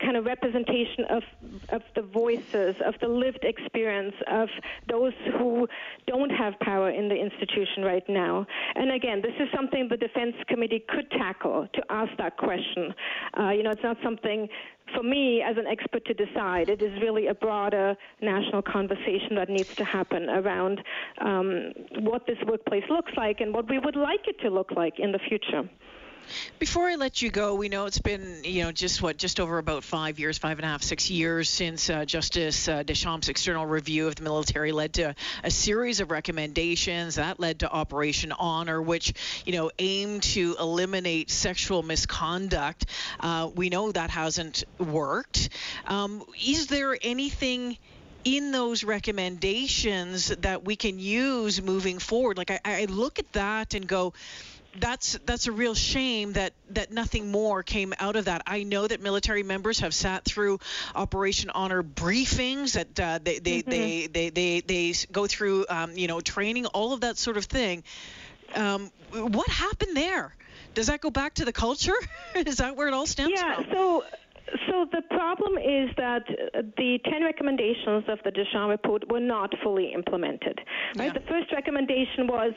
kind 0.01 0.17
of 0.17 0.25
representation 0.25 1.05
of 1.11 1.23
of 1.71 1.83
the 1.95 2.03
voices 2.03 2.75
of 2.85 2.95
the 3.01 3.09
lived 3.09 3.45
experience 3.45 4.15
of 4.31 4.49
those 4.89 5.13
who 5.39 5.67
don't 6.07 6.31
have 6.31 6.59
power 6.61 6.91
in 6.91 7.09
the 7.09 7.15
institution 7.15 7.83
right 7.85 8.07
now. 8.09 8.47
And 8.75 8.93
again, 8.93 9.23
this 9.23 9.35
is 9.39 9.49
something 9.55 9.89
the 9.89 9.97
Defense 9.97 10.35
Committee 10.49 10.85
could 10.89 11.11
tackle 11.13 11.69
to 11.73 11.83
ask 11.91 12.11
that 12.19 12.37
question. 12.37 12.95
Uh, 13.39 13.51
you 13.51 13.63
know, 13.63 13.71
it's 13.71 13.83
not 13.83 13.97
something 14.03 14.49
for 14.95 15.03
me 15.03 15.43
as 15.43 15.57
an 15.57 15.67
expert 15.67 16.05
to 16.07 16.15
decide. 16.15 16.69
It 16.69 16.83
is 16.83 17.01
really 17.01 17.29
a 17.29 17.35
broader 17.35 17.97
national 18.21 18.63
conversation 18.63 19.37
that 19.37 19.49
needs 19.49 19.75
to 19.77 19.85
happen 19.85 20.29
around 20.29 20.83
um, 21.19 21.73
what 22.01 22.27
this 22.27 22.39
workplace 22.47 22.85
looks 22.91 23.13
like 23.17 23.41
and 23.41 23.55
what 23.55 23.69
we 23.71 23.79
would 23.79 23.97
like 23.97 24.27
it 24.27 24.41
to 24.41 24.51
look 24.51 24.73
like 24.73 24.99
in 24.99 25.13
the 25.13 25.21
future. 25.21 25.69
Before 26.59 26.89
I 26.89 26.95
let 26.95 27.23
you 27.23 27.31
go, 27.31 27.55
we 27.55 27.69
know 27.69 27.87
it's 27.87 27.99
been, 27.99 28.43
you 28.45 28.65
know, 28.65 28.73
just 28.73 29.03
what, 29.03 29.17
just 29.17 29.41
over 29.41 29.59
about 29.59 29.85
five 29.85 30.19
years, 30.19 30.39
five 30.39 30.59
and 30.59 30.65
a 30.65 30.69
half, 30.69 30.83
six 30.83 31.11
years 31.11 31.49
since 31.49 31.91
uh, 31.91 32.05
Justice 32.05 32.69
uh, 32.69 32.83
Deschamps' 32.83 33.29
external 33.29 33.67
review 33.67 34.07
of 34.07 34.15
the 34.17 34.23
military 34.23 34.73
led 34.73 34.95
to 34.95 35.15
a 35.45 35.51
series 35.51 36.01
of 36.01 36.11
recommendations 36.11 37.17
that 37.17 37.41
led 37.41 37.61
to 37.61 37.71
Operation 37.71 38.33
Honor, 38.33 38.81
which, 38.81 39.13
you 39.45 39.53
know, 39.53 39.71
aimed 39.79 40.23
to 40.23 40.57
eliminate 40.59 41.31
sexual 41.31 41.83
misconduct. 41.83 42.87
Uh, 43.21 43.51
we 43.55 43.69
know 43.69 43.91
that 43.93 44.11
hasn't 44.11 44.65
worked. 44.79 45.49
Um, 45.87 46.25
is 46.45 46.69
there 46.69 46.97
anything? 47.03 47.77
in 48.25 48.53
those 48.53 48.85
recommendations 48.85 50.29
that 50.29 50.65
we 50.65 50.77
can 50.77 50.99
use 50.99 51.61
moving 51.61 51.99
forward. 51.99 52.39
Like 52.39 52.51
I, 52.51 52.61
I 52.65 52.85
look 52.85 53.19
at 53.19 53.33
that 53.33 53.75
and 53.75 53.87
go, 53.87 54.13
that's 54.79 55.19
that's 55.27 55.47
a 55.47 55.53
real 55.53 55.75
shame 55.75 56.33
that 56.33 56.53
that 56.71 56.93
nothing 56.93 57.31
more 57.31 57.63
came 57.63 57.93
out 57.99 58.17
of 58.17 58.27
that. 58.27 58.43
I 58.47 58.63
know 58.63 58.87
that 58.87 59.01
military 59.01 59.43
members 59.43 59.81
have 59.81 59.95
sat 59.95 60.25
through 60.25 60.61
Operation 60.95 61.51
Honor 61.51 61.83
briefings 61.83 62.73
that 62.73 62.99
uh, 62.99 63.19
they, 63.23 63.39
they, 63.39 63.59
mm-hmm. 63.59 63.71
they, 63.71 64.07
they, 64.07 64.31
they 64.31 64.61
they 64.61 64.95
go 65.11 65.27
through 65.27 65.67
um, 65.69 65.97
you 65.97 66.09
know 66.09 66.21
training, 66.21 66.67
all 66.67 66.93
of 66.93 67.03
that 67.03 67.19
sort 67.19 67.37
of 67.37 67.45
thing. 67.45 67.85
Um, 68.55 68.91
what 69.13 69.49
happened 69.49 69.97
there? 69.97 70.35
Does 70.75 70.87
that 70.87 71.01
go 71.01 71.11
back 71.11 71.35
to 71.35 71.45
the 71.45 71.53
culture? 71.53 71.95
Is 72.35 72.57
that 72.57 72.77
where 72.77 72.89
it 72.89 72.95
all 72.95 73.07
stems 73.07 73.33
yeah, 73.35 73.57
from? 73.57 73.65
Yeah. 73.67 73.75
So 73.75 74.05
so 74.69 74.87
the 74.93 75.03
problem 75.03 75.57
is 75.57 75.91
that 75.97 76.25
uh, 76.29 76.63
the 76.77 76.99
10 77.05 77.25
recommendations 77.25 78.05
of 78.09 78.19
the 78.25 78.31
Deschamps 78.31 78.71
report 78.71 79.11
were 79.11 79.21
not 79.21 79.53
fully 79.63 79.93
implemented. 79.93 80.61
Right? 80.97 81.07
Yeah. 81.07 81.13
The 81.13 81.27
first 81.27 81.53
recommendation 81.53 82.27
was 82.27 82.53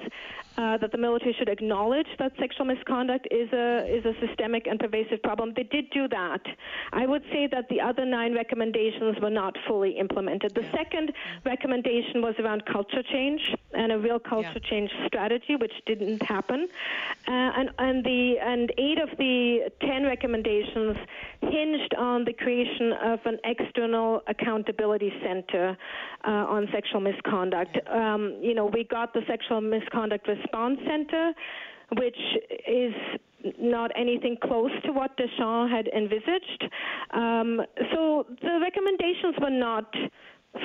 uh, 0.58 0.78
that 0.78 0.92
the 0.92 0.98
military 0.98 1.34
should 1.38 1.50
acknowledge 1.50 2.08
that 2.20 2.32
sexual 2.40 2.66
misconduct 2.66 3.28
is 3.32 3.52
a 3.52 3.86
is 3.88 4.06
a 4.06 4.14
systemic 4.26 4.68
and 4.68 4.80
pervasive 4.80 5.22
problem. 5.24 5.54
They 5.56 5.64
did 5.64 5.90
do 5.90 6.08
that. 6.08 6.42
I 6.94 7.06
would 7.06 7.24
say 7.32 7.48
that 7.52 7.68
the 7.70 7.82
other 7.82 8.06
nine 8.06 8.34
recommendations 8.34 9.20
were 9.22 9.30
not 9.30 9.56
fully 9.68 9.98
implemented. 9.98 10.54
The 10.56 10.64
yeah. 10.64 10.72
second 10.72 11.12
recommendation 11.46 12.22
was 12.22 12.36
around 12.40 12.66
culture 12.66 13.04
change 13.04 13.42
and 13.74 13.92
a 13.92 14.00
real 14.00 14.20
culture 14.20 14.62
yeah. 14.64 14.70
change 14.70 14.92
strategy, 15.08 15.56
which 15.56 15.74
didn't 15.86 16.22
happen. 16.24 16.68
Uh, 17.28 17.32
and 17.32 17.70
and 17.80 18.04
the 18.06 18.38
and 18.40 18.72
eight 18.78 19.00
of 19.00 19.10
the 19.18 19.72
ten 19.82 20.04
recommendations 20.04 20.96
hinged 21.42 21.94
on 21.96 22.24
the 22.26 22.34
creation 22.34 22.94
of 22.94 23.20
an 23.26 23.40
external 23.44 24.22
accountability 24.28 25.12
center 25.22 25.78
uh, 26.26 26.30
on 26.30 26.68
sexual 26.72 27.02
misconduct. 27.02 27.78
Um, 27.90 28.38
you 28.42 28.54
know, 28.54 28.66
we 28.66 28.84
got 28.84 29.14
the 29.14 29.22
sexual 29.28 29.62
misconduct 29.62 30.26
response 30.46 30.80
center, 30.88 31.34
which 31.98 32.18
is 32.68 32.94
not 33.60 33.92
anything 33.96 34.38
close 34.44 34.72
to 34.86 34.92
what 34.92 35.16
Deschamps 35.18 35.72
had 35.72 35.88
envisaged. 35.96 36.66
Um, 37.14 37.62
so 37.94 38.26
the 38.42 38.60
recommendations 38.62 39.36
were 39.40 39.52
not 39.52 39.94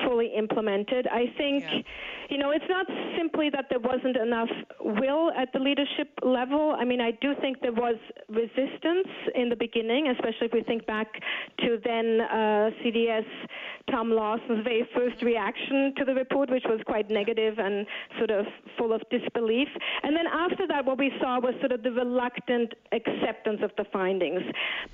fully 0.05 0.33
implemented. 0.35 1.07
I 1.07 1.25
think, 1.37 1.63
yeah. 1.63 1.81
you 2.29 2.37
know, 2.37 2.51
it's 2.51 2.65
not 2.69 2.85
simply 3.17 3.49
that 3.49 3.65
there 3.69 3.79
wasn't 3.79 4.17
enough 4.17 4.49
will 4.79 5.31
at 5.31 5.51
the 5.53 5.59
leadership 5.59 6.09
level. 6.23 6.75
I 6.77 6.85
mean, 6.85 7.01
I 7.01 7.11
do 7.11 7.33
think 7.41 7.61
there 7.61 7.73
was 7.73 7.95
resistance 8.29 9.07
in 9.35 9.49
the 9.49 9.55
beginning, 9.55 10.07
especially 10.07 10.47
if 10.47 10.53
we 10.53 10.63
think 10.63 10.85
back 10.85 11.07
to 11.59 11.79
then 11.83 12.21
uh, 12.21 12.69
CDS 12.83 13.25
Tom 13.89 14.11
Lawson's 14.11 14.63
very 14.63 14.87
first 14.95 15.21
reaction 15.21 15.93
to 15.97 16.05
the 16.05 16.13
report, 16.13 16.49
which 16.49 16.63
was 16.65 16.79
quite 16.85 17.09
negative 17.09 17.59
and 17.59 17.85
sort 18.17 18.31
of 18.31 18.45
full 18.77 18.93
of 18.93 19.01
disbelief. 19.09 19.67
And 20.03 20.15
then 20.15 20.25
after 20.27 20.67
that, 20.67 20.85
what 20.85 20.97
we 20.97 21.11
saw 21.19 21.39
was 21.39 21.53
sort 21.59 21.71
of 21.71 21.83
the 21.83 21.91
reluctant 21.91 22.73
acceptance 22.91 23.59
of 23.63 23.71
the 23.77 23.85
findings. 23.91 24.41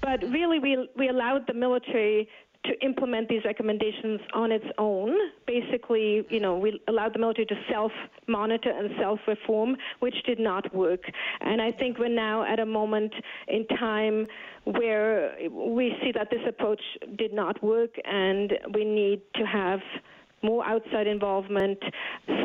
But 0.01 0.23
really, 0.23 0.59
we, 0.59 0.87
we 0.95 1.09
allowed 1.09 1.47
the 1.47 1.53
military 1.53 2.27
to 2.67 2.85
implement 2.85 3.29
these 3.29 3.43
recommendations 3.45 4.19
on 4.33 4.51
its 4.51 4.65
own. 4.77 5.15
Basically, 5.45 6.25
you 6.29 6.39
know, 6.39 6.57
we 6.57 6.79
allowed 6.87 7.13
the 7.13 7.19
military 7.19 7.45
to 7.47 7.55
self-monitor 7.69 8.69
and 8.69 8.89
self-reform, 8.99 9.77
which 9.99 10.15
did 10.25 10.39
not 10.39 10.73
work. 10.73 11.01
And 11.41 11.61
I 11.61 11.71
think 11.71 11.97
we're 11.97 12.09
now 12.09 12.43
at 12.43 12.59
a 12.59 12.65
moment 12.65 13.13
in 13.47 13.65
time 13.67 14.27
where 14.65 15.35
we 15.49 15.95
see 16.01 16.11
that 16.11 16.29
this 16.29 16.41
approach 16.47 16.81
did 17.17 17.33
not 17.33 17.61
work, 17.63 17.91
and 18.05 18.53
we 18.73 18.83
need 18.83 19.21
to 19.35 19.45
have 19.45 19.79
more 20.43 20.65
outside 20.65 21.07
involvement, 21.07 21.79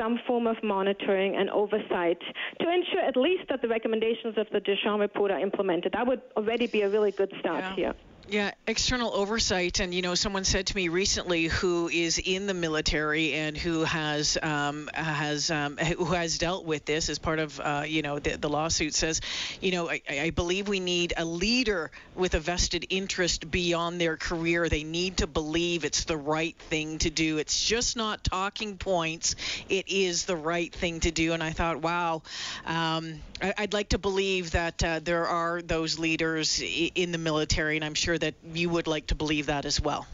some 0.00 0.18
form 0.26 0.46
of 0.46 0.56
monitoring 0.62 1.36
and 1.36 1.50
oversight 1.50 2.18
to 2.60 2.70
ensure 2.70 3.00
at 3.00 3.16
least 3.16 3.44
that 3.50 3.60
the 3.60 3.68
recommendations 3.68 4.38
of 4.38 4.46
the 4.50 4.60
Deschamps 4.60 5.00
report 5.00 5.30
are 5.30 5.38
implemented. 5.38 5.92
That 5.92 6.06
would 6.06 6.22
already 6.36 6.66
be 6.66 6.82
a 6.82 6.88
really 6.88 7.10
good 7.10 7.32
start 7.40 7.64
yeah. 7.64 7.74
here. 7.74 7.94
Yeah, 8.28 8.52
external 8.66 9.12
oversight, 9.12 9.80
and 9.80 9.92
you 9.92 10.00
know, 10.00 10.14
someone 10.14 10.44
said 10.44 10.68
to 10.68 10.76
me 10.76 10.88
recently 10.88 11.46
who 11.46 11.88
is 11.88 12.18
in 12.24 12.46
the 12.46 12.54
military 12.54 13.34
and 13.34 13.56
who 13.56 13.82
has 13.82 14.38
um, 14.40 14.88
has 14.94 15.50
um, 15.50 15.76
who 15.76 16.04
has 16.06 16.38
dealt 16.38 16.64
with 16.64 16.84
this 16.84 17.10
as 17.10 17.18
part 17.18 17.40
of 17.40 17.60
uh, 17.60 17.84
you 17.86 18.00
know 18.00 18.20
the, 18.20 18.36
the, 18.36 18.48
lawsuit 18.48 18.94
says, 18.94 19.20
you 19.60 19.72
know, 19.72 19.90
I, 19.90 20.00
I, 20.08 20.30
believe 20.30 20.68
we 20.68 20.80
need 20.80 21.14
a 21.16 21.24
leader 21.24 21.90
with 22.14 22.34
a 22.34 22.40
vested 22.40 22.86
interest 22.90 23.50
beyond 23.50 24.00
their 24.00 24.16
career. 24.16 24.68
They 24.68 24.84
need 24.84 25.18
to 25.18 25.26
believe 25.26 25.84
it's 25.84 26.04
the 26.04 26.16
right 26.16 26.56
thing 26.56 26.98
to 26.98 27.10
do. 27.10 27.38
It's 27.38 27.62
just 27.62 27.96
not 27.96 28.24
talking 28.24 28.78
points. 28.78 29.34
It 29.68 29.88
is 29.88 30.26
the 30.26 30.36
right 30.36 30.72
thing 30.72 31.00
to 31.00 31.10
do. 31.10 31.32
And 31.32 31.42
I 31.42 31.50
thought, 31.50 31.82
wow, 31.82 32.22
um, 32.64 33.20
I, 33.42 33.54
would 33.60 33.74
like 33.74 33.90
to 33.90 33.98
believe 33.98 34.52
that 34.52 34.82
uh, 34.84 35.00
there 35.00 35.26
are 35.26 35.60
those 35.60 35.98
leaders 35.98 36.62
in 36.62 37.12
the 37.12 37.18
military, 37.18 37.76
and 37.76 37.84
I'm 37.84 37.94
sure 37.94 38.18
that 38.22 38.34
you 38.54 38.68
would 38.74 38.86
like 38.86 39.06
to 39.08 39.14
believe 39.14 39.46
that 39.46 39.64
as 39.64 39.80
well. 39.80 40.06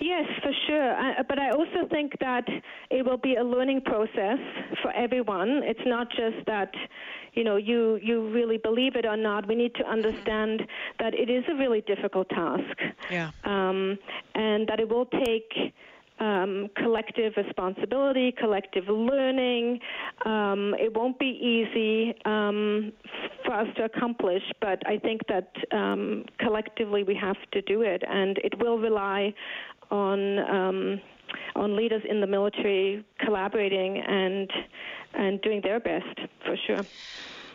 Yes, 0.00 0.26
for 0.42 0.52
sure. 0.66 0.90
I, 0.94 1.22
but 1.28 1.38
I 1.38 1.50
also 1.50 1.88
think 1.90 2.12
that 2.20 2.46
it 2.90 3.04
will 3.04 3.16
be 3.30 3.34
a 3.34 3.42
learning 3.42 3.80
process 3.92 4.38
for 4.82 4.90
everyone. 4.92 5.50
It's 5.64 5.86
not 5.86 6.06
just 6.10 6.46
that, 6.46 6.72
you 7.34 7.44
know, 7.44 7.56
you 7.56 7.98
you 8.08 8.16
really 8.30 8.58
believe 8.58 8.94
it 8.94 9.06
or 9.12 9.16
not. 9.16 9.48
We 9.48 9.56
need 9.56 9.74
to 9.74 9.84
understand 9.96 10.62
that 11.00 11.14
it 11.14 11.28
is 11.28 11.44
a 11.52 11.56
really 11.62 11.82
difficult 11.92 12.28
task. 12.28 12.76
Yeah. 13.10 13.30
Um, 13.44 13.98
and 14.34 14.68
that 14.68 14.78
it 14.78 14.88
will 14.88 15.06
take 15.06 15.50
um, 16.20 16.68
collective 16.76 17.32
responsibility, 17.36 18.32
collective 18.38 18.88
learning. 18.88 19.80
Um, 20.24 20.74
it 20.78 20.94
won't 20.94 21.18
be 21.18 21.26
easy 21.26 22.14
um, 22.24 22.92
for 23.44 23.54
us 23.54 23.68
to 23.76 23.84
accomplish, 23.84 24.42
but 24.60 24.82
I 24.86 24.98
think 24.98 25.22
that 25.28 25.50
um, 25.72 26.24
collectively 26.38 27.04
we 27.04 27.14
have 27.14 27.36
to 27.52 27.62
do 27.62 27.82
it, 27.82 28.02
and 28.08 28.38
it 28.38 28.58
will 28.58 28.78
rely 28.78 29.34
on 29.90 30.38
um, 30.38 31.00
on 31.56 31.76
leaders 31.76 32.02
in 32.08 32.20
the 32.20 32.26
military 32.26 33.04
collaborating 33.20 33.98
and 33.98 34.50
and 35.14 35.40
doing 35.42 35.60
their 35.62 35.80
best 35.80 36.18
for 36.44 36.56
sure. 36.66 36.84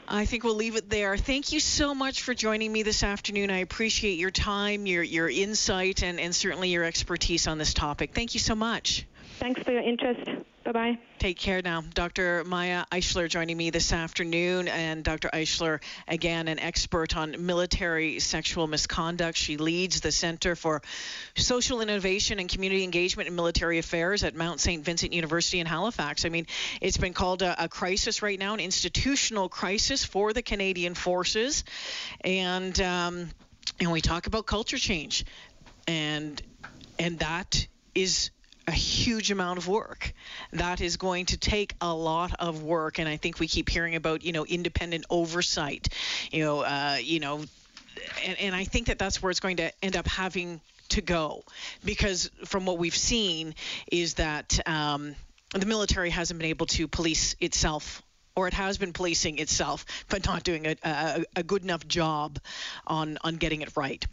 I 0.08 0.26
think 0.26 0.44
we'll 0.44 0.56
leave 0.56 0.76
it 0.76 0.90
there. 0.90 1.18
Thank 1.18 1.54
you 1.54 1.60
so 1.60 1.96
much 1.96 2.22
for 2.22 2.34
joining 2.34 2.72
me 2.72 2.84
this 2.84 3.04
afternoon. 3.04 3.50
I 3.50 3.60
appreciate 3.60 4.20
your 4.20 4.32
time, 4.32 4.86
your 4.86 5.04
your 5.04 5.30
insight, 5.30 6.04
and, 6.04 6.20
and 6.20 6.36
certainly 6.36 6.70
your 6.70 6.84
expertise 6.84 7.48
on 7.48 7.58
this 7.58 7.74
topic. 7.74 8.14
Thank 8.14 8.34
you 8.34 8.40
so 8.40 8.56
much. 8.56 9.06
Thanks 9.44 9.62
for 9.62 9.74
your 9.74 9.82
interest. 9.82 10.24
Bye 10.64 10.72
bye. 10.72 10.98
Take 11.20 11.38
care 11.38 11.62
now. 11.62 11.84
Dr. 11.94 12.46
Maya 12.46 12.86
Eichler 12.94 13.28
joining 13.28 13.58
me 13.58 13.72
this 13.72 13.92
afternoon. 13.92 14.70
And 14.70 15.04
Dr. 15.04 15.30
Eichler, 15.34 15.82
again, 16.08 16.48
an 16.48 16.60
expert 16.60 17.18
on 17.18 17.46
military 17.46 18.22
sexual 18.22 18.68
misconduct. 18.68 19.38
She 19.38 19.58
leads 19.58 20.00
the 20.00 20.14
Center 20.14 20.56
for 20.56 20.82
Social 21.36 21.82
Innovation 21.82 22.40
and 22.40 22.48
Community 22.48 22.86
Engagement 22.86 23.28
in 23.28 23.36
Military 23.36 23.80
Affairs 23.80 24.24
at 24.24 24.34
Mount 24.34 24.62
St. 24.62 24.82
Vincent 24.82 25.12
University 25.12 25.60
in 25.60 25.68
Halifax. 25.68 26.24
I 26.24 26.30
mean, 26.30 26.48
it's 26.80 26.96
been 26.96 27.12
called 27.12 27.42
a, 27.42 27.66
a 27.66 27.68
crisis 27.68 28.22
right 28.22 28.40
now, 28.40 28.54
an 28.54 28.62
institutional 28.62 29.50
crisis 29.50 30.06
for 30.06 30.32
the 30.32 30.42
Canadian 30.42 30.94
forces. 30.94 31.66
And, 32.22 32.80
um, 32.80 33.30
and 33.82 33.92
we 33.92 34.00
talk 34.00 34.26
about 34.26 34.46
culture 34.46 34.78
change. 34.78 35.26
And, 35.86 36.42
and 36.98 37.20
that 37.20 37.68
is 37.94 38.32
a 38.68 38.72
huge 38.72 39.32
amount 39.32 39.58
of 39.58 39.68
work. 39.68 40.14
That 40.52 40.82
is 40.82 40.98
going 40.98 41.28
to 41.28 41.38
take 41.38 41.76
a 41.82 41.94
lot 41.94 42.34
of 42.40 42.64
work, 42.64 43.00
and 43.00 43.08
I 43.08 43.18
think 43.18 43.40
we 43.40 43.48
keep 43.48 43.70
hearing 43.70 43.96
about 43.96 44.24
you 44.24 44.32
know 44.32 44.46
independent 44.46 45.06
oversight, 45.10 45.90
you 46.32 46.44
know, 46.44 46.62
uh, 46.62 46.98
you 47.02 47.20
know, 47.20 47.44
and, 48.26 48.40
and 48.40 48.56
I 48.56 48.64
think 48.64 48.88
that 48.88 49.00
that's 49.00 49.22
where 49.22 49.30
it's 49.30 49.40
going 49.40 49.58
to 49.58 49.72
end 49.84 49.96
up 49.98 50.08
having 50.08 50.62
to 50.90 51.02
go, 51.02 51.44
because 51.84 52.30
from 52.46 52.66
what 52.66 52.78
we've 52.78 52.96
seen 52.96 53.56
is 53.92 54.16
that 54.16 54.60
um, 54.68 55.16
the 55.54 55.66
military 55.66 56.10
hasn't 56.10 56.40
been 56.40 56.50
able 56.50 56.66
to 56.68 56.88
police 56.88 57.36
itself 57.40 58.02
or 58.36 58.48
it 58.48 58.54
has 58.54 58.78
been 58.78 58.94
policing 58.94 59.38
itself, 59.38 59.86
but 60.10 60.26
not 60.26 60.44
doing 60.44 60.66
a, 60.66 60.76
a, 60.84 61.26
a 61.36 61.44
good 61.44 61.64
enough 61.64 61.88
job 61.88 62.40
on, 62.88 63.18
on 63.24 63.36
getting 63.36 63.62
it 63.62 63.76
right. 63.76 64.06